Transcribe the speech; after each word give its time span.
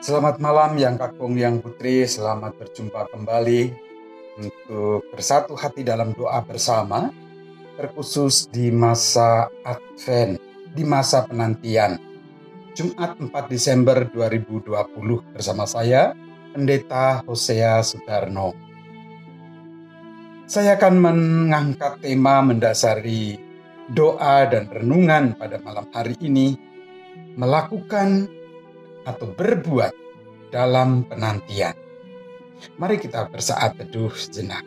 Selamat 0.00 0.40
malam 0.40 0.80
yang 0.80 0.96
kakung 0.96 1.36
yang 1.36 1.60
putri, 1.60 2.08
selamat 2.08 2.56
berjumpa 2.56 3.12
kembali 3.12 3.68
untuk 4.40 5.04
bersatu 5.12 5.52
hati 5.52 5.84
dalam 5.84 6.16
doa 6.16 6.40
bersama, 6.40 7.12
terkhusus 7.76 8.48
di 8.48 8.72
masa 8.72 9.52
Advent, 9.60 10.40
di 10.72 10.88
masa 10.88 11.28
penantian. 11.28 12.00
Jumat 12.72 13.20
4 13.20 13.28
Desember 13.52 14.08
2020 14.08 15.36
bersama 15.36 15.68
saya, 15.68 16.16
Pendeta 16.56 17.20
Hosea 17.28 17.84
Sudarno. 17.84 18.56
Saya 20.48 20.80
akan 20.80 20.94
mengangkat 20.96 22.00
tema 22.00 22.40
mendasari 22.40 23.36
doa 23.92 24.48
dan 24.48 24.64
renungan 24.72 25.36
pada 25.36 25.60
malam 25.60 25.84
hari 25.92 26.16
ini, 26.24 26.56
melakukan 27.36 28.39
atau 29.04 29.30
berbuat 29.30 29.92
dalam 30.50 31.06
penantian. 31.06 31.76
Mari 32.76 33.00
kita 33.00 33.28
bersaat 33.32 33.80
teduh 33.80 34.12
sejenak. 34.12 34.66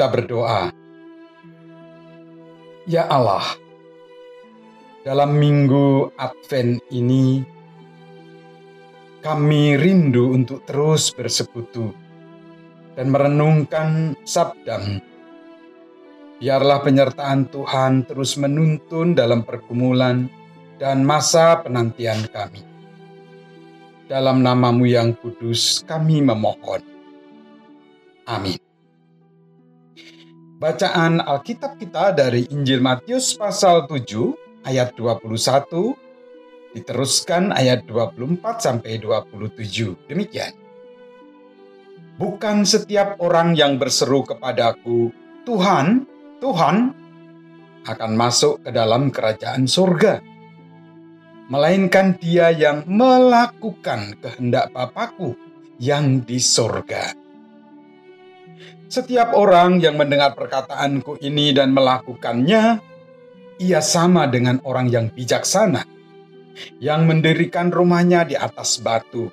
Kita 0.00 0.16
berdoa. 0.16 0.64
Ya 2.88 3.04
Allah, 3.04 3.44
dalam 5.04 5.36
minggu 5.36 6.16
Advent 6.16 6.80
ini, 6.88 7.44
kami 9.20 9.76
rindu 9.76 10.32
untuk 10.32 10.64
terus 10.64 11.12
bersekutu 11.12 11.92
dan 12.96 13.12
merenungkan 13.12 14.16
sabdamu. 14.24 15.04
Biarlah 16.40 16.80
penyertaan 16.80 17.52
Tuhan 17.52 18.08
terus 18.08 18.40
menuntun 18.40 19.12
dalam 19.12 19.44
pergumulan 19.44 20.32
dan 20.80 21.04
masa 21.04 21.60
penantian 21.60 22.24
kami. 22.32 22.64
Dalam 24.08 24.40
namamu 24.40 24.88
yang 24.88 25.12
kudus 25.12 25.84
kami 25.84 26.24
memohon. 26.24 26.80
Amin. 28.24 28.69
Bacaan 30.60 31.24
Alkitab 31.24 31.80
kita 31.80 32.12
dari 32.12 32.44
Injil 32.52 32.84
Matius 32.84 33.32
pasal 33.32 33.88
7 33.88 34.68
ayat 34.68 34.92
21 34.92 35.96
diteruskan 36.76 37.48
ayat 37.48 37.88
24 37.88 38.44
sampai 38.60 39.00
27. 39.00 39.56
Demikian. 40.04 40.52
Bukan 42.20 42.68
setiap 42.68 43.16
orang 43.24 43.56
yang 43.56 43.80
berseru 43.80 44.20
kepadaku, 44.20 45.08
Tuhan, 45.48 46.04
Tuhan, 46.44 46.76
akan 47.88 48.12
masuk 48.12 48.60
ke 48.60 48.68
dalam 48.68 49.08
kerajaan 49.08 49.64
surga. 49.64 50.20
Melainkan 51.48 52.20
dia 52.20 52.52
yang 52.52 52.84
melakukan 52.84 54.12
kehendak 54.20 54.76
Bapakku 54.76 55.40
yang 55.80 56.20
di 56.20 56.36
surga. 56.36 57.19
Setiap 58.90 59.38
orang 59.38 59.78
yang 59.78 59.94
mendengar 59.94 60.34
perkataanku 60.34 61.22
ini 61.22 61.54
dan 61.54 61.70
melakukannya, 61.70 62.82
ia 63.62 63.78
sama 63.78 64.26
dengan 64.26 64.58
orang 64.66 64.90
yang 64.90 65.06
bijaksana, 65.14 65.86
yang 66.82 67.06
mendirikan 67.06 67.70
rumahnya 67.70 68.26
di 68.26 68.34
atas 68.34 68.82
batu. 68.82 69.30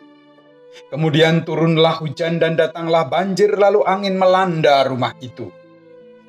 Kemudian 0.94 1.42
turunlah 1.42 1.98
hujan 2.06 2.38
dan 2.38 2.54
datanglah 2.54 3.10
banjir, 3.10 3.58
lalu 3.58 3.82
angin 3.82 4.14
melanda 4.22 4.86
rumah 4.86 5.18
itu. 5.26 5.50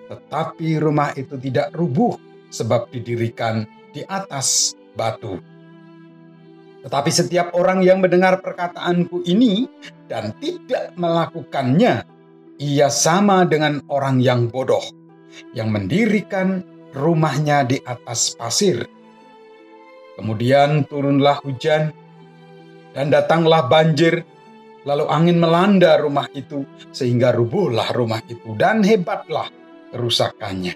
Tetapi 0.08 0.80
rumah 0.80 1.12
itu 1.12 1.36
tidak 1.36 1.76
rubuh, 1.76 2.16
sebab 2.48 2.88
didirikan 2.88 3.68
di 3.92 4.08
atas 4.08 4.72
batu. 4.96 5.36
Tetapi 6.80 7.10
setiap 7.12 7.52
orang 7.52 7.84
yang 7.84 8.00
mendengar 8.00 8.40
perkataanku 8.40 9.20
ini 9.28 9.68
dan 10.08 10.32
tidak 10.40 10.96
melakukannya, 10.96 12.16
ia 12.58 12.91
sama 12.91 13.46
dengan 13.46 13.80
orang 13.86 14.19
yang 14.19 14.50
bodoh 14.50 14.82
yang 15.54 15.70
mendirikan 15.70 16.66
rumahnya 16.91 17.62
di 17.62 17.78
atas 17.86 18.34
pasir. 18.34 18.84
Kemudian 20.19 20.82
turunlah 20.91 21.38
hujan 21.46 21.94
dan 22.91 23.06
datanglah 23.14 23.70
banjir, 23.70 24.26
lalu 24.82 25.06
angin 25.06 25.38
melanda 25.38 25.94
rumah 26.02 26.26
itu 26.34 26.66
sehingga 26.91 27.30
rubuhlah 27.30 27.94
rumah 27.94 28.19
itu 28.26 28.50
dan 28.58 28.82
hebatlah 28.82 29.46
kerusakannya. 29.94 30.75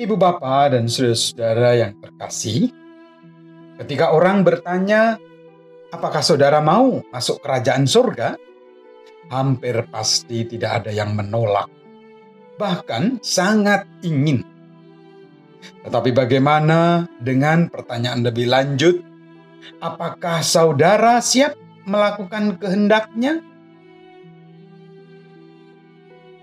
Ibu 0.00 0.16
bapak 0.16 0.78
dan 0.78 0.88
saudara-saudara 0.88 1.70
yang 1.76 1.92
terkasih, 2.00 2.72
ketika 3.82 4.14
orang 4.14 4.46
bertanya, 4.46 5.20
apakah 5.92 6.24
saudara 6.24 6.62
mau 6.64 7.04
masuk 7.12 7.42
kerajaan 7.44 7.84
surga? 7.84 8.49
Hampir 9.30 9.86
pasti 9.88 10.44
tidak 10.44 10.84
ada 10.84 10.90
yang 10.90 11.14
menolak, 11.14 11.70
bahkan 12.58 13.22
sangat 13.22 13.86
ingin. 14.02 14.42
Tetapi, 15.86 16.10
bagaimana 16.12 17.06
dengan 17.22 17.70
pertanyaan 17.70 18.26
lebih 18.26 18.50
lanjut? 18.50 19.00
Apakah 19.80 20.42
saudara 20.44 21.22
siap 21.22 21.56
melakukan 21.86 22.58
kehendaknya? 22.60 23.40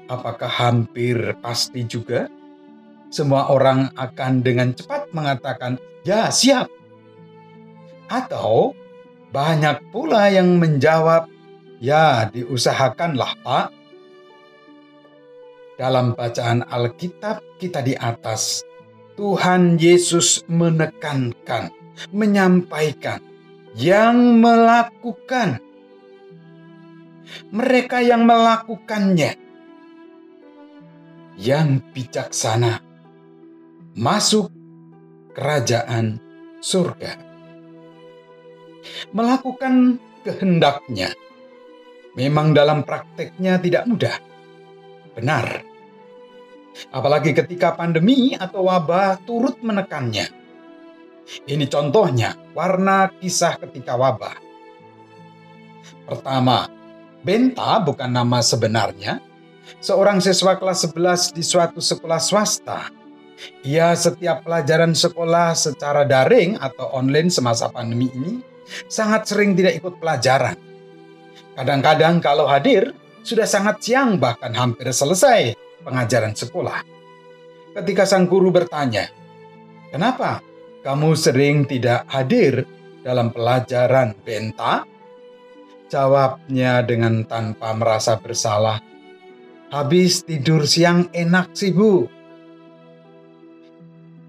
Apakah 0.07 0.47
hampir 0.47 1.35
pasti 1.43 1.83
juga 1.83 2.31
semua 3.11 3.51
orang 3.51 3.91
akan 3.95 4.39
dengan 4.39 4.71
cepat 4.71 5.11
mengatakan, 5.11 5.75
"Ya, 6.07 6.31
siap"? 6.31 6.71
Atau 8.07 8.71
banyak 9.35 9.91
pula 9.91 10.31
yang 10.31 10.63
menjawab, 10.63 11.27
Ya, 11.77 12.25
diusahakanlah, 12.33 13.37
Pak. 13.45 13.67
Dalam 15.77 16.17
bacaan 16.17 16.65
Alkitab 16.65 17.61
kita 17.61 17.85
di 17.85 17.93
atas, 17.93 18.65
Tuhan 19.13 19.77
Yesus 19.77 20.41
menekankan, 20.49 21.69
menyampaikan, 22.09 23.21
yang 23.77 24.41
melakukan. 24.41 25.61
Mereka 27.53 28.01
yang 28.01 28.25
melakukannya, 28.25 29.37
yang 31.37 31.85
bijaksana, 31.93 32.81
masuk 33.93 34.49
kerajaan 35.37 36.17
surga. 36.57 37.21
Melakukan 39.13 40.01
kehendaknya 40.25 41.13
memang 42.17 42.51
dalam 42.51 42.81
prakteknya 42.81 43.61
tidak 43.61 43.85
mudah. 43.85 44.17
Benar. 45.13 45.61
Apalagi 46.89 47.37
ketika 47.37 47.77
pandemi 47.77 48.33
atau 48.33 48.65
wabah 48.65 49.21
turut 49.23 49.61
menekannya. 49.61 50.29
Ini 51.45 51.65
contohnya 51.69 52.33
warna 52.57 53.13
kisah 53.21 53.61
ketika 53.61 53.93
wabah. 53.93 54.37
Pertama, 56.07 56.71
Benta 57.21 57.81
bukan 57.83 58.07
nama 58.07 58.39
sebenarnya. 58.39 59.19
Seorang 59.83 60.23
siswa 60.23 60.55
kelas 60.55 60.87
11 60.87 61.35
di 61.35 61.43
suatu 61.43 61.83
sekolah 61.83 62.23
swasta 62.23 62.87
Ia 63.67 63.91
setiap 63.99 64.47
pelajaran 64.47 64.95
sekolah 64.95 65.51
secara 65.51 66.07
daring 66.07 66.55
atau 66.55 66.87
online 66.95 67.27
semasa 67.27 67.67
pandemi 67.67 68.07
ini 68.15 68.39
sangat 68.87 69.27
sering 69.27 69.53
tidak 69.59 69.77
ikut 69.83 69.99
pelajaran. 69.99 70.66
Kadang-kadang 71.57 72.21
kalau 72.21 72.45
hadir 72.45 72.93
sudah 73.25 73.49
sangat 73.49 73.81
siang 73.81 74.21
bahkan 74.21 74.53
hampir 74.53 74.85
selesai 74.93 75.57
pengajaran 75.81 76.37
sekolah. 76.37 76.85
Ketika 77.73 78.05
sang 78.05 78.29
guru 78.29 78.53
bertanya, 78.53 79.09
"Kenapa 79.89 80.45
kamu 80.85 81.17
sering 81.17 81.65
tidak 81.65 82.05
hadir 82.13 82.61
dalam 83.01 83.33
pelajaran 83.33 84.13
benta?" 84.21 84.85
Jawabnya 85.89 86.85
dengan 86.85 87.25
tanpa 87.25 87.73
merasa 87.73 88.21
bersalah, 88.21 88.77
"Habis 89.73 90.29
tidur 90.29 90.69
siang 90.69 91.09
enak 91.09 91.57
sih, 91.57 91.73
Bu." 91.73 92.05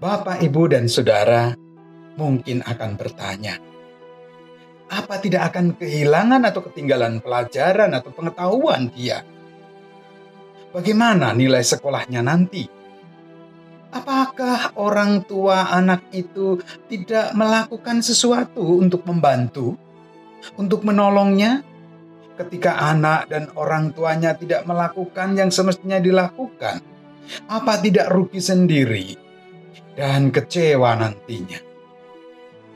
Bapak, 0.01 0.41
Ibu, 0.41 0.71
dan 0.71 0.89
Saudara 0.89 1.53
mungkin 2.17 2.63
akan 2.63 2.91
bertanya, 2.95 3.59
apa 4.89 5.21
tidak 5.21 5.53
akan 5.53 5.77
kehilangan 5.77 6.41
atau 6.49 6.65
ketinggalan 6.65 7.21
pelajaran 7.21 7.93
atau 7.93 8.09
pengetahuan 8.09 8.89
dia? 8.89 9.21
Bagaimana 10.73 11.33
nilai 11.33 11.61
sekolahnya 11.61 12.25
nanti? 12.25 12.65
Apakah 13.89 14.77
orang 14.77 15.25
tua 15.25 15.73
anak 15.73 16.13
itu 16.13 16.61
tidak 16.85 17.33
melakukan 17.33 18.05
sesuatu 18.05 18.77
untuk 18.77 19.01
membantu, 19.05 19.77
untuk 20.57 20.85
menolongnya? 20.85 21.65
Ketika 22.37 22.79
anak 22.79 23.27
dan 23.27 23.51
orang 23.59 23.91
tuanya 23.91 24.31
tidak 24.31 24.63
melakukan 24.63 25.35
yang 25.35 25.51
semestinya 25.51 25.99
dilakukan, 25.99 26.79
apa 27.51 27.73
tidak 27.83 28.07
rugi 28.07 28.39
sendiri 28.39 29.07
dan 29.99 30.31
kecewa 30.31 30.95
nantinya. 30.95 31.59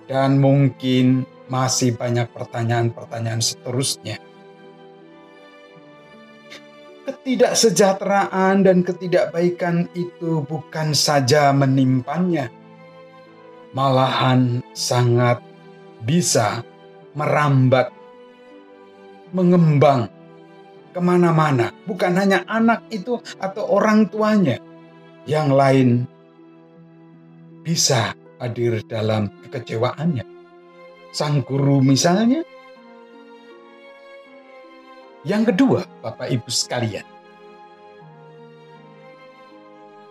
Dan 0.03 0.43
mungkin 0.43 1.23
masih 1.53 1.93
banyak 1.93 2.33
pertanyaan-pertanyaan 2.33 3.45
seterusnya. 3.45 4.17
Ketidaksejahteraan 7.05 8.65
dan 8.65 8.81
ketidakbaikan 8.81 9.85
itu 9.93 10.41
bukan 10.49 10.97
saja 10.97 11.53
menimpannya, 11.53 12.49
malahan 13.77 14.65
sangat 14.73 15.45
bisa 16.01 16.65
merambat, 17.13 17.93
mengembang 19.29 20.09
ke 20.89 20.99
mana-mana. 21.03 21.69
Bukan 21.85 22.17
hanya 22.17 22.41
anak 22.49 22.81
itu 22.89 23.21
atau 23.37 23.67
orang 23.77 24.09
tuanya, 24.09 24.57
yang 25.29 25.53
lain 25.53 26.09
bisa 27.61 28.17
hadir 28.41 28.81
dalam 28.89 29.29
kekecewaannya. 29.45 30.32
Sang 31.13 31.45
guru 31.45 31.77
misalnya. 31.85 32.41
Yang 35.21 35.53
kedua, 35.53 35.85
Bapak 36.01 36.27
Ibu 36.33 36.49
sekalian. 36.49 37.05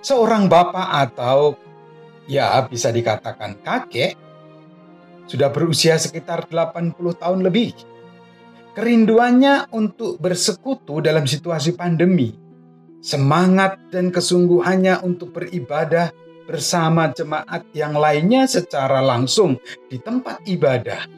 Seorang 0.03 0.51
bapak 0.51 0.89
atau 1.11 1.55
ya 2.27 2.59
bisa 2.67 2.91
dikatakan 2.91 3.63
kakek 3.63 4.19
sudah 5.31 5.55
berusia 5.55 5.95
sekitar 5.95 6.51
80 6.51 6.99
tahun 7.19 7.41
lebih. 7.47 7.71
Kerinduannya 8.73 9.71
untuk 9.71 10.19
bersekutu 10.19 10.99
dalam 11.05 11.29
situasi 11.29 11.77
pandemi, 11.79 12.35
semangat 12.99 13.79
dan 13.95 14.09
kesungguhannya 14.11 15.05
untuk 15.05 15.37
beribadah 15.37 16.11
bersama 16.53 17.09
jemaat 17.09 17.65
yang 17.73 17.97
lainnya 17.97 18.45
secara 18.45 19.01
langsung 19.01 19.57
di 19.89 19.97
tempat 19.97 20.45
ibadah, 20.45 21.09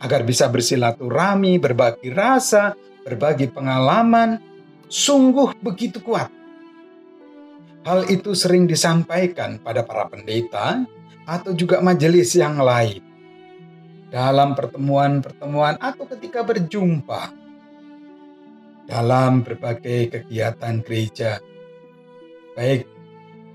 agar 0.00 0.24
bisa 0.24 0.48
bersilaturahmi, 0.48 1.60
berbagi 1.60 2.08
rasa, 2.08 2.72
berbagi 3.04 3.52
pengalaman, 3.52 4.40
sungguh 4.88 5.60
begitu 5.60 6.00
kuat. 6.00 6.32
Hal 7.84 8.08
itu 8.08 8.32
sering 8.32 8.64
disampaikan 8.64 9.60
pada 9.60 9.84
para 9.84 10.08
pendeta 10.08 10.88
atau 11.28 11.52
juga 11.52 11.84
majelis 11.84 12.32
yang 12.32 12.56
lain 12.56 13.04
dalam 14.08 14.56
pertemuan-pertemuan 14.56 15.76
atau 15.76 16.08
ketika 16.16 16.46
berjumpa 16.46 17.32
dalam 18.88 19.44
berbagai 19.44 20.14
kegiatan 20.14 20.80
gereja, 20.80 21.42
baik 22.54 22.86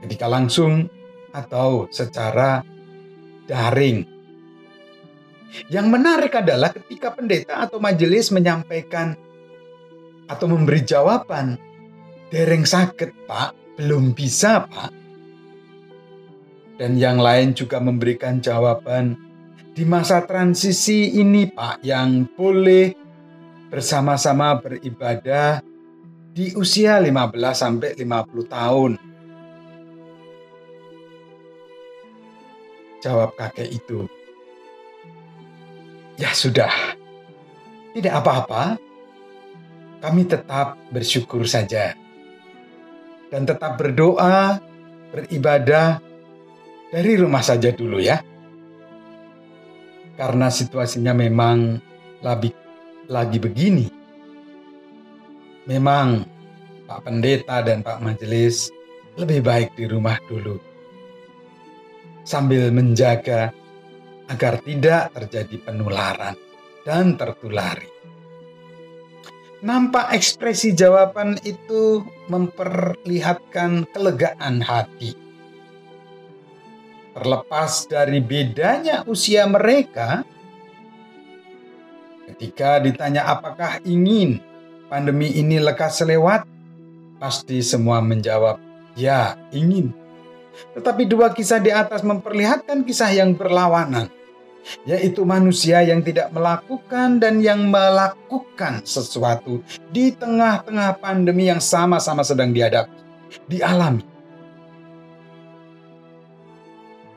ketika 0.04 0.26
langsung 0.28 0.90
atau 1.38 1.86
secara 1.94 2.66
daring. 3.46 4.02
Yang 5.70 5.88
menarik 5.88 6.34
adalah 6.34 6.74
ketika 6.74 7.14
pendeta 7.14 7.66
atau 7.66 7.78
majelis 7.78 8.34
menyampaikan 8.34 9.14
atau 10.28 10.46
memberi 10.50 10.84
jawaban, 10.84 11.56
dereng 12.34 12.68
sakit 12.68 13.30
pak, 13.30 13.56
belum 13.80 14.12
bisa 14.12 14.68
pak. 14.68 14.92
Dan 16.78 17.00
yang 17.00 17.18
lain 17.18 17.58
juga 17.58 17.82
memberikan 17.82 18.38
jawaban, 18.38 19.18
di 19.74 19.86
masa 19.88 20.26
transisi 20.26 21.18
ini 21.18 21.50
pak 21.50 21.82
yang 21.82 22.28
boleh 22.38 22.94
bersama-sama 23.72 24.58
beribadah 24.62 25.64
di 26.38 26.54
usia 26.54 27.02
15 27.02 27.34
sampai 27.34 27.98
50 27.98 28.46
tahun 28.46 29.07
Jawab 33.08 33.40
kakek 33.40 33.72
itu. 33.72 34.04
Ya 36.20 36.36
sudah, 36.36 36.68
tidak 37.96 38.20
apa-apa. 38.20 38.76
Kami 40.04 40.28
tetap 40.28 40.76
bersyukur 40.92 41.48
saja. 41.48 41.96
Dan 43.32 43.48
tetap 43.48 43.80
berdoa, 43.80 44.60
beribadah 45.16 46.04
dari 46.92 47.16
rumah 47.16 47.40
saja 47.40 47.72
dulu 47.72 47.96
ya. 48.04 48.20
Karena 50.20 50.52
situasinya 50.52 51.16
memang 51.16 51.80
lagi, 52.20 52.52
lagi 53.08 53.40
begini. 53.40 53.88
Memang 55.64 56.28
Pak 56.92 57.08
Pendeta 57.08 57.64
dan 57.64 57.88
Pak 57.88 58.04
Majelis 58.04 58.68
lebih 59.16 59.48
baik 59.48 59.80
di 59.80 59.88
rumah 59.88 60.20
dulu 60.28 60.77
sambil 62.28 62.68
menjaga 62.76 63.56
agar 64.28 64.60
tidak 64.60 65.16
terjadi 65.16 65.56
penularan 65.64 66.36
dan 66.84 67.16
tertulari. 67.16 67.88
Nampak 69.64 70.12
ekspresi 70.14 70.76
jawaban 70.76 71.40
itu 71.48 72.04
memperlihatkan 72.28 73.88
kelegaan 73.90 74.60
hati. 74.62 75.16
Terlepas 77.18 77.90
dari 77.90 78.22
bedanya 78.22 79.02
usia 79.10 79.50
mereka, 79.50 80.22
ketika 82.30 82.78
ditanya 82.78 83.26
apakah 83.34 83.82
ingin 83.82 84.38
pandemi 84.86 85.34
ini 85.34 85.58
lekas 85.58 86.06
lewat, 86.06 86.46
pasti 87.18 87.66
semua 87.66 87.98
menjawab, 87.98 88.62
"Ya, 88.94 89.42
ingin." 89.50 90.07
Tetapi 90.74 91.04
dua 91.10 91.34
kisah 91.34 91.62
di 91.62 91.74
atas 91.74 92.02
memperlihatkan 92.02 92.86
kisah 92.86 93.14
yang 93.14 93.34
berlawanan, 93.34 94.10
yaitu 94.84 95.24
manusia 95.24 95.82
yang 95.86 96.04
tidak 96.04 96.30
melakukan 96.34 97.22
dan 97.22 97.40
yang 97.40 97.72
melakukan 97.72 98.84
sesuatu 98.84 99.64
di 99.94 100.12
tengah-tengah 100.12 101.00
pandemi 101.00 101.48
yang 101.48 101.62
sama-sama 101.62 102.22
sedang 102.26 102.52
dihadapi, 102.52 102.98
dialami. 103.48 104.04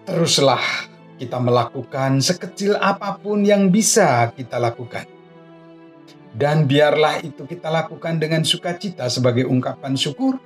Teruslah 0.06 0.90
kita 1.20 1.36
melakukan 1.36 2.24
sekecil 2.24 2.80
apa 2.80 3.14
pun 3.20 3.44
yang 3.44 3.68
bisa 3.68 4.32
kita 4.32 4.56
lakukan. 4.56 5.04
Dan 6.30 6.64
biarlah 6.70 7.18
itu 7.26 7.42
kita 7.42 7.66
lakukan 7.68 8.22
dengan 8.22 8.46
sukacita 8.46 9.10
sebagai 9.10 9.50
ungkapan 9.50 9.98
syukur 9.98 10.38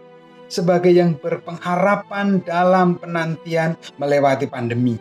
sebagai 0.48 0.92
yang 0.92 1.16
berpengharapan 1.18 2.40
dalam 2.44 2.96
penantian 3.00 3.76
melewati 3.96 4.46
pandemi. 4.46 4.96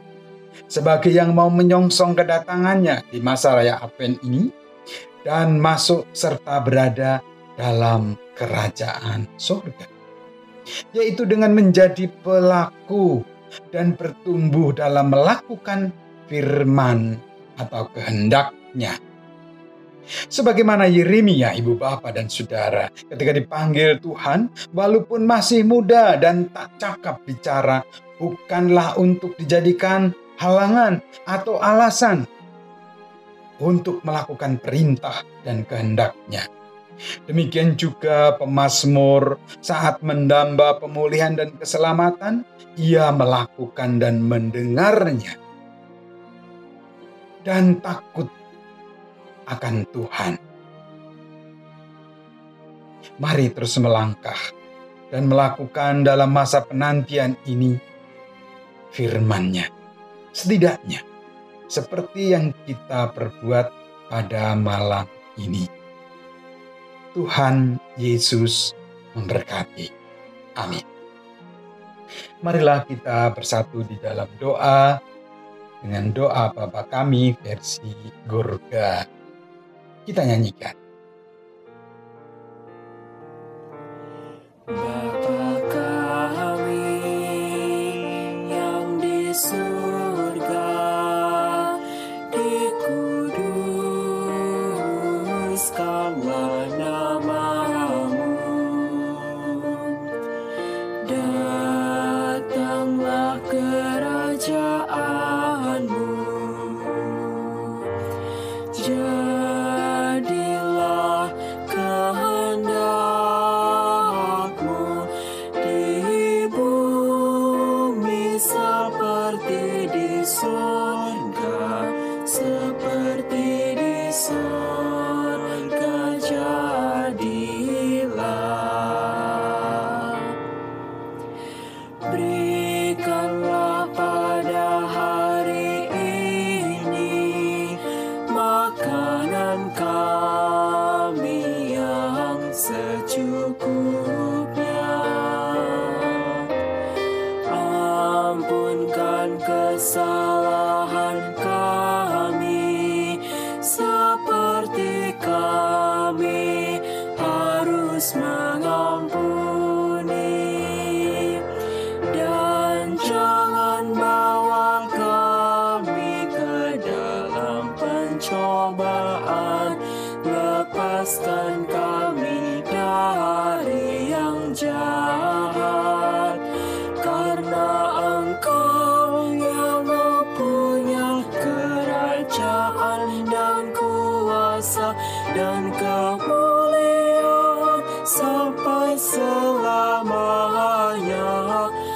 Sebagai 0.70 1.10
yang 1.10 1.34
mau 1.34 1.50
menyongsong 1.50 2.14
kedatangannya 2.14 3.10
di 3.10 3.20
masa 3.22 3.58
raya 3.58 3.82
Advent 3.82 4.22
ini 4.26 4.54
dan 5.26 5.58
masuk 5.58 6.06
serta 6.14 6.62
berada 6.62 7.22
dalam 7.58 8.18
kerajaan 8.38 9.26
surga. 9.38 9.88
Yaitu 10.96 11.28
dengan 11.28 11.52
menjadi 11.52 12.08
pelaku 12.24 13.22
dan 13.70 13.94
bertumbuh 13.94 14.74
dalam 14.74 15.12
melakukan 15.12 15.94
firman 16.32 17.20
atau 17.60 17.86
kehendaknya. 17.94 18.98
Sebagaimana 20.08 20.86
Yeremia, 20.88 21.56
ibu 21.56 21.80
bapak 21.80 22.16
dan 22.16 22.28
saudara, 22.28 22.92
ketika 22.92 23.32
dipanggil 23.32 23.98
Tuhan, 24.04 24.52
walaupun 24.76 25.24
masih 25.24 25.64
muda 25.64 26.20
dan 26.20 26.52
tak 26.52 26.76
cakap 26.80 27.24
bicara, 27.24 27.82
bukanlah 28.20 29.00
untuk 29.00 29.36
dijadikan 29.40 30.12
halangan 30.38 31.00
atau 31.24 31.60
alasan 31.64 32.28
untuk 33.64 34.04
melakukan 34.04 34.60
perintah 34.60 35.24
dan 35.48 35.64
kehendaknya. 35.64 36.48
Demikian 37.26 37.74
juga 37.74 38.38
pemazmur 38.38 39.42
saat 39.60 40.06
mendamba 40.06 40.78
pemulihan 40.78 41.34
dan 41.34 41.56
keselamatan, 41.58 42.46
ia 42.78 43.10
melakukan 43.10 43.98
dan 43.98 44.22
mendengarnya. 44.22 45.42
Dan 47.44 47.84
takut 47.84 48.30
akan 49.48 49.76
Tuhan. 49.92 50.34
Mari 53.22 53.54
terus 53.54 53.78
melangkah 53.78 54.40
dan 55.14 55.30
melakukan 55.30 56.02
dalam 56.02 56.34
masa 56.34 56.66
penantian 56.66 57.38
ini 57.46 57.78
firman-Nya. 58.90 59.70
Setidaknya 60.34 61.06
seperti 61.70 62.34
yang 62.34 62.54
kita 62.66 63.14
perbuat 63.14 63.68
pada 64.10 64.58
malam 64.58 65.06
ini. 65.38 65.70
Tuhan 67.14 67.78
Yesus 67.98 68.74
memberkati. 69.14 69.90
Amin. 70.58 70.86
Marilah 72.42 72.86
kita 72.86 73.30
bersatu 73.34 73.86
di 73.86 73.98
dalam 74.02 74.30
doa 74.38 74.98
dengan 75.82 76.14
doa 76.14 76.54
Bapa 76.54 76.86
kami 76.86 77.34
versi 77.42 77.94
Gurga. 78.30 79.23
Kita 80.04 80.22
nyanyikan. 80.28 80.83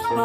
Kita 0.07 0.15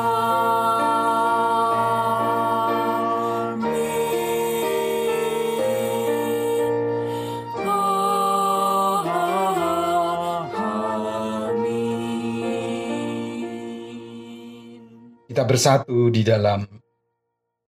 bersatu 15.42 16.14
di 16.14 16.22
dalam 16.22 16.62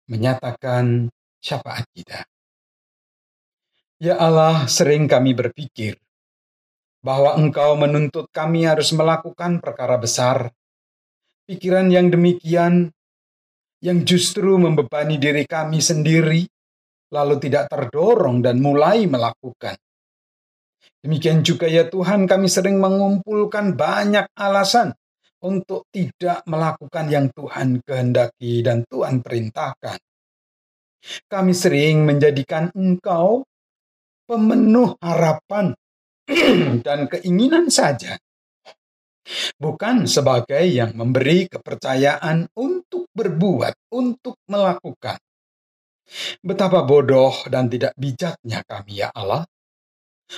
menyatakan 0.08 1.12
syafaat 1.44 1.92
kita. 1.92 2.24
Ya 4.00 4.16
Allah, 4.16 4.64
sering 4.72 5.12
kami 5.12 5.36
berpikir 5.36 6.00
bahwa 7.04 7.36
Engkau 7.36 7.76
menuntut 7.76 8.32
kami 8.32 8.64
harus 8.64 8.96
melakukan 8.96 9.60
perkara 9.60 10.00
besar. 10.00 10.56
Pikiran 11.48 11.88
yang 11.88 12.12
demikian 12.12 12.92
yang 13.80 14.04
justru 14.04 14.60
membebani 14.60 15.16
diri 15.16 15.48
kami 15.48 15.80
sendiri, 15.80 16.44
lalu 17.16 17.40
tidak 17.40 17.72
terdorong 17.72 18.44
dan 18.44 18.60
mulai 18.60 19.08
melakukan. 19.08 19.80
Demikian 21.00 21.48
juga 21.48 21.72
ya 21.72 21.88
Tuhan, 21.88 22.28
kami 22.28 22.52
sering 22.52 22.84
mengumpulkan 22.84 23.80
banyak 23.80 24.28
alasan 24.36 24.92
untuk 25.40 25.88
tidak 25.94 26.44
melakukan 26.50 27.06
yang 27.08 27.32
Tuhan 27.32 27.80
kehendaki 27.80 28.60
dan 28.60 28.84
Tuhan 28.84 29.24
perintahkan. 29.24 30.00
Kami 31.32 31.54
sering 31.56 32.04
menjadikan 32.04 32.74
Engkau 32.76 33.48
pemenuh 34.28 35.00
harapan 35.00 35.72
dan 36.86 37.08
keinginan 37.08 37.72
saja, 37.72 38.20
bukan 39.60 40.08
sebagai 40.08 40.64
yang 40.68 40.96
memberi 40.96 41.48
kepercayaan 41.52 42.48
untuk 42.56 43.12
berbuat, 43.12 43.76
untuk 43.94 44.40
melakukan. 44.48 45.20
Betapa 46.40 46.88
bodoh 46.88 47.36
dan 47.52 47.68
tidak 47.68 47.92
bijaknya 48.00 48.64
kami, 48.64 49.04
ya 49.04 49.12
Allah, 49.12 49.44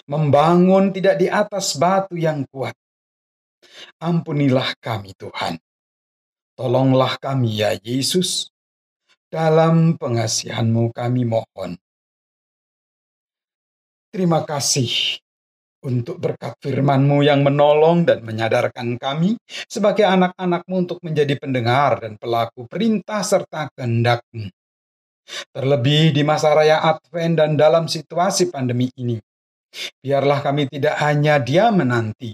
membangun 0.10 0.90
tidak 0.90 1.22
di 1.22 1.30
atas 1.30 1.78
batu 1.78 2.18
yang 2.18 2.46
kuat. 2.50 2.74
Ampunilah 4.02 4.74
kami, 4.82 5.14
Tuhan. 5.14 5.62
Tolonglah 6.58 7.22
kami, 7.22 7.62
ya 7.62 7.78
Yesus. 7.78 8.50
Dalam 9.30 9.94
pengasihanmu 10.02 10.90
kami 10.90 11.22
mohon. 11.30 11.78
Terima 14.10 14.42
kasih 14.42 15.22
untuk 15.80 16.20
berkat 16.20 16.60
firman-Mu 16.60 17.24
yang 17.24 17.40
menolong 17.40 18.04
dan 18.04 18.20
menyadarkan 18.24 19.00
kami 19.00 19.40
sebagai 19.48 20.04
anak-anak-Mu 20.04 20.76
untuk 20.76 21.00
menjadi 21.00 21.40
pendengar 21.40 22.04
dan 22.04 22.20
pelaku 22.20 22.68
perintah 22.68 23.24
serta 23.24 23.72
kehendak-Mu. 23.72 24.52
Terlebih 25.54 26.12
di 26.12 26.22
masa 26.26 26.58
raya 26.58 26.82
Advent 26.84 27.38
dan 27.38 27.52
dalam 27.56 27.86
situasi 27.86 28.50
pandemi 28.50 28.90
ini. 28.98 29.16
Biarlah 30.02 30.42
kami 30.42 30.66
tidak 30.66 30.98
hanya 30.98 31.38
diam 31.38 31.78
menanti, 31.78 32.34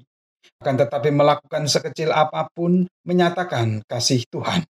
akan 0.63 0.75
tetapi 0.79 1.11
melakukan 1.11 1.67
sekecil 1.67 2.15
apa 2.15 2.47
pun 2.55 2.87
menyatakan 3.03 3.83
kasih 3.83 4.23
Tuhan. 4.31 4.63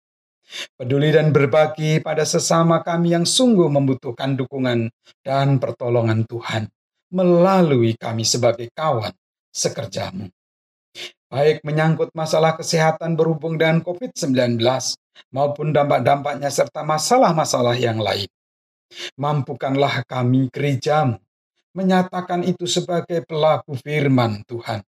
Peduli 0.77 1.13
dan 1.13 1.33
berbagi 1.33 2.01
pada 2.01 2.25
sesama 2.25 2.81
kami 2.81 3.13
yang 3.13 3.25
sungguh 3.25 3.69
membutuhkan 3.69 4.37
dukungan 4.37 4.89
dan 5.25 5.57
pertolongan 5.57 6.25
Tuhan 6.25 6.69
melalui 7.15 7.95
kami 7.95 8.27
sebagai 8.27 8.67
kawan 8.75 9.15
sekerjamu. 9.55 10.27
Baik 11.31 11.63
menyangkut 11.63 12.11
masalah 12.11 12.59
kesehatan 12.59 13.15
berhubung 13.15 13.55
dengan 13.55 13.79
COVID-19 13.79 14.59
maupun 15.31 15.71
dampak-dampaknya 15.71 16.51
serta 16.51 16.83
masalah-masalah 16.83 17.75
yang 17.79 18.03
lain. 18.03 18.27
Mampukanlah 19.15 20.03
kami 20.05 20.51
gerejamu 20.51 21.17
menyatakan 21.75 22.43
itu 22.47 22.67
sebagai 22.67 23.23
pelaku 23.27 23.75
firman 23.75 24.43
Tuhan. 24.47 24.79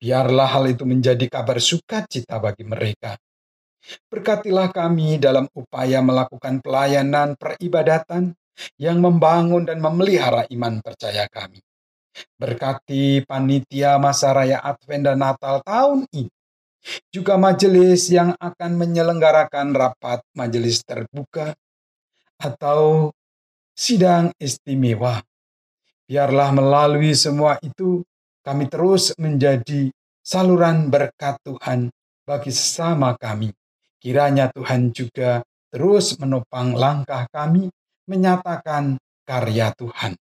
Biarlah 0.00 0.48
hal 0.56 0.72
itu 0.72 0.88
menjadi 0.88 1.26
kabar 1.28 1.60
sukacita 1.60 2.40
bagi 2.40 2.64
mereka. 2.64 3.18
Berkatilah 4.08 4.72
kami 4.72 5.20
dalam 5.20 5.44
upaya 5.52 6.00
melakukan 6.00 6.64
pelayanan 6.64 7.36
peribadatan 7.36 8.32
yang 8.78 9.02
membangun 9.02 9.66
dan 9.66 9.82
memelihara 9.82 10.46
iman 10.50 10.78
percaya 10.80 11.26
kami. 11.30 11.60
Berkati 12.38 13.26
panitia 13.26 13.98
masa 13.98 14.30
raya 14.30 14.62
Advent 14.62 15.10
dan 15.10 15.18
Natal 15.18 15.60
tahun 15.66 16.06
ini. 16.14 16.30
Juga 17.08 17.40
majelis 17.40 18.12
yang 18.12 18.36
akan 18.36 18.76
menyelenggarakan 18.76 19.72
rapat 19.72 20.20
majelis 20.36 20.84
terbuka 20.84 21.56
atau 22.38 23.10
sidang 23.72 24.30
istimewa. 24.36 25.24
Biarlah 26.04 26.52
melalui 26.52 27.16
semua 27.16 27.56
itu 27.64 28.04
kami 28.44 28.68
terus 28.68 29.16
menjadi 29.16 29.88
saluran 30.20 30.92
berkat 30.92 31.40
Tuhan 31.40 31.88
bagi 32.28 32.52
sesama 32.52 33.16
kami. 33.16 33.48
Kiranya 33.96 34.52
Tuhan 34.52 34.92
juga 34.92 35.40
terus 35.72 36.20
menopang 36.20 36.76
langkah 36.76 37.24
kami 37.32 37.72
menyatakan 38.08 39.00
karya 39.24 39.72
Tuhan. 39.76 40.16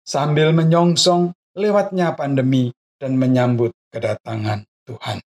Sambil 0.00 0.52
menyongsong 0.56 1.32
lewatnya 1.56 2.16
pandemi 2.16 2.72
dan 2.96 3.20
menyambut 3.20 3.72
kedatangan 3.92 4.64
Tuhan. 4.88 5.20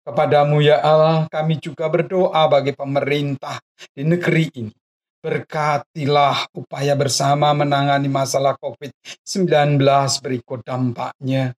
Kepadamu 0.00 0.62
ya 0.64 0.80
Allah, 0.80 1.26
kami 1.28 1.60
juga 1.60 1.90
berdoa 1.90 2.46
bagi 2.48 2.72
pemerintah 2.72 3.58
di 3.92 4.06
negeri 4.06 4.46
ini. 4.58 4.74
Berkatilah 5.24 6.52
upaya 6.52 6.92
bersama 6.94 7.56
menangani 7.56 8.12
masalah 8.12 8.56
COVID-19 8.60 9.80
berikut 10.20 10.60
dampaknya. 10.62 11.56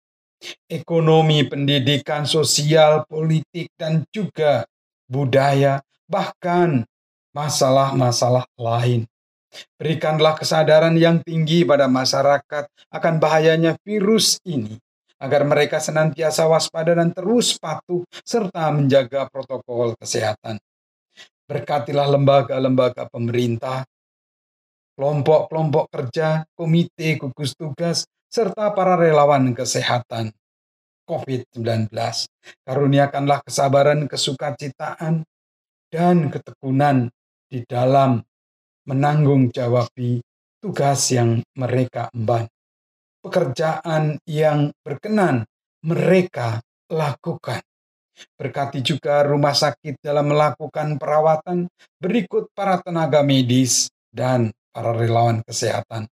Ekonomi, 0.69 1.43
pendidikan, 1.49 2.23
sosial, 2.29 3.03
politik, 3.09 3.73
dan 3.75 4.05
juga 4.13 4.69
budaya, 5.09 5.81
bahkan 6.05 6.85
masalah-masalah 7.33 8.45
lain. 8.55 9.09
Berikanlah 9.77 10.37
kesadaran 10.37 10.93
yang 10.97 11.21
tinggi 11.21 11.63
pada 11.63 11.89
masyarakat 11.89 12.69
akan 12.93 13.13
bahayanya 13.17 13.77
virus 13.81 14.37
ini, 14.45 14.77
agar 15.17 15.45
mereka 15.45 15.81
senantiasa 15.81 16.45
waspada 16.45 16.93
dan 16.93 17.13
terus 17.13 17.57
patuh 17.57 18.05
serta 18.21 18.69
menjaga 18.69 19.25
protokol 19.29 19.97
kesehatan. 19.97 20.61
Berkatilah 21.47 22.11
lembaga-lembaga 22.11 23.07
pemerintah, 23.07 23.87
kelompok-kelompok 24.97 25.85
kerja, 25.89 26.43
komite 26.57 27.15
gugus 27.17 27.55
tugas, 27.55 28.03
serta 28.27 28.75
para 28.75 28.99
relawan 28.99 29.55
kesehatan 29.55 30.35
COVID-19. 31.07 31.87
Karuniakanlah 32.67 33.39
kesabaran, 33.47 34.11
kesukacitaan, 34.11 35.23
dan 35.87 36.27
ketekunan 36.27 37.07
di 37.47 37.63
dalam 37.63 38.19
menanggung 38.87 39.51
jawabi 39.51 40.23
tugas 40.63 41.11
yang 41.11 41.43
mereka 41.59 42.09
emban. 42.15 42.47
Pekerjaan 43.21 44.17
yang 44.23 44.71
berkenan 44.81 45.43
mereka 45.83 46.63
lakukan. 46.87 47.59
Berkati 48.33 48.81
juga 48.81 49.21
rumah 49.21 49.53
sakit 49.53 50.01
dalam 50.01 50.33
melakukan 50.33 50.97
perawatan 50.97 51.69
berikut 52.01 52.49
para 52.55 52.81
tenaga 52.81 53.21
medis 53.21 53.93
dan 54.09 54.49
para 54.73 54.95
relawan 54.95 55.45
kesehatan. 55.45 56.09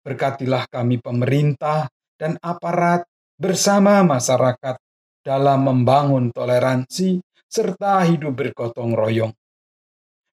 Berkatilah 0.00 0.70
kami 0.70 1.02
pemerintah 1.02 1.90
dan 2.16 2.40
aparat 2.40 3.04
bersama 3.36 4.00
masyarakat 4.06 4.78
dalam 5.20 5.60
membangun 5.66 6.30
toleransi 6.30 7.20
serta 7.50 8.06
hidup 8.08 8.32
bergotong 8.32 8.94
royong. 8.96 9.32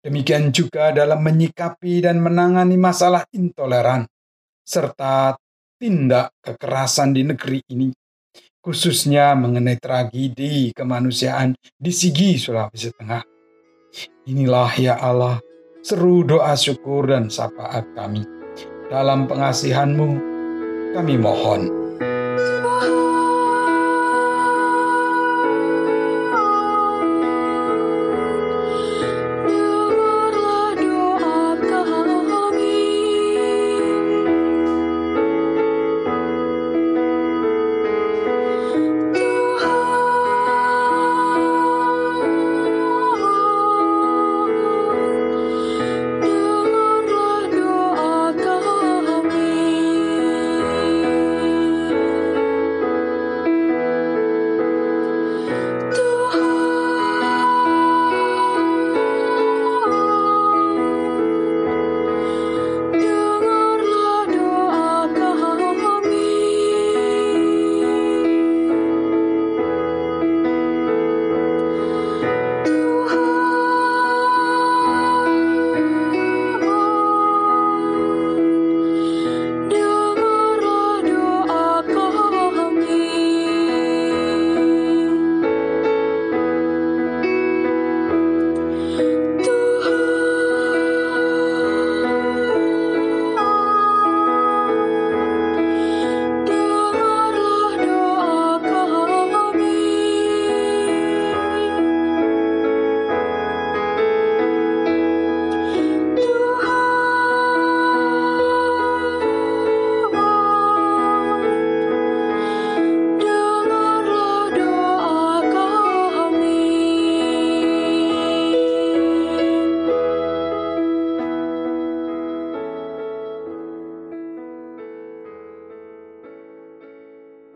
Demikian 0.06 0.54
juga 0.54 0.94
dalam 0.94 1.18
menyikapi 1.18 2.06
dan 2.06 2.22
menangani 2.22 2.78
masalah 2.78 3.26
intoleran 3.34 4.06
serta 4.62 5.34
tindak 5.82 6.30
kekerasan 6.38 7.10
di 7.10 7.26
negeri 7.26 7.58
ini 7.74 7.90
khususnya 8.66 9.38
mengenai 9.38 9.78
tragedi 9.78 10.74
kemanusiaan 10.74 11.54
di 11.78 11.94
Sigi, 11.94 12.34
Sulawesi 12.34 12.90
Tengah. 12.90 13.22
Inilah 14.26 14.74
ya 14.74 14.98
Allah, 14.98 15.38
seru 15.86 16.26
doa 16.26 16.50
syukur 16.58 17.06
dan 17.06 17.30
syafaat 17.30 17.86
kami. 17.94 18.26
Dalam 18.90 19.30
pengasihanmu, 19.30 20.08
kami 20.98 21.14
mohon. 21.14 21.85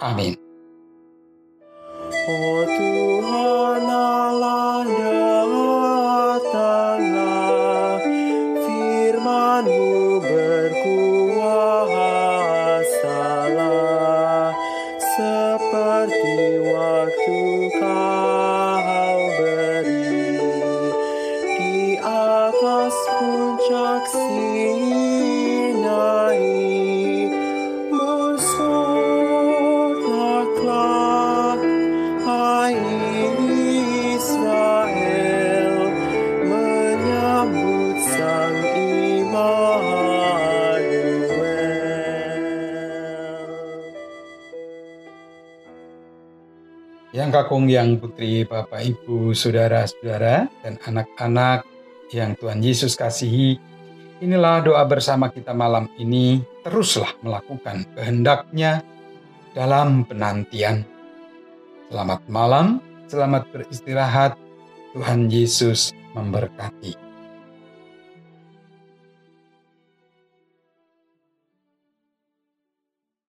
Amin. 0.01 0.33
Oh 2.29 2.65
Tuhan 2.65 2.70
Sang 47.31 47.47
Kakung 47.47 47.71
yang 47.71 47.95
putri 48.03 48.43
Bapak 48.43 48.83
Ibu 48.83 49.39
Saudara-saudara 49.39 50.51
dan 50.67 50.83
anak-anak 50.83 51.63
yang 52.11 52.35
Tuhan 52.35 52.59
Yesus 52.59 52.99
kasihi 52.99 53.55
Inilah 54.19 54.67
doa 54.67 54.83
bersama 54.83 55.31
kita 55.31 55.55
malam 55.55 55.87
ini. 55.95 56.43
Teruslah 56.67 57.15
melakukan 57.23 57.87
kehendaknya 57.95 58.83
dalam 59.55 60.11
penantian. 60.11 60.83
Selamat 61.87 62.27
malam, 62.27 62.83
selamat 63.07 63.47
beristirahat. 63.55 64.35
Tuhan 64.91 65.31
Yesus 65.31 65.95
memberkati. 66.19 67.10